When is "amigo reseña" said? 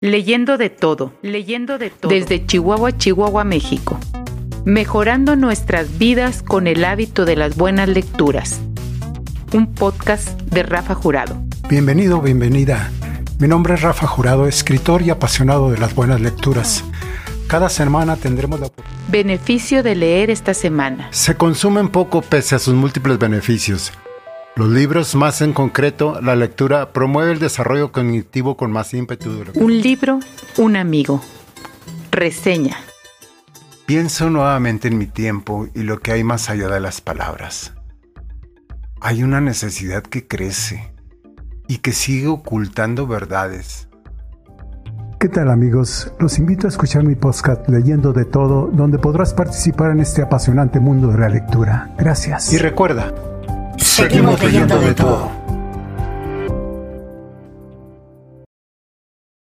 30.74-32.76